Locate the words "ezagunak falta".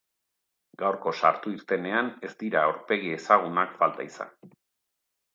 3.17-4.07